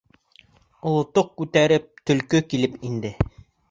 Оло 0.93 1.03
тоҡ 1.19 1.31
ҡүтәреп 1.43 1.89
төлкө 2.09 2.45
килеп 2.53 2.85
инде. 2.93 3.19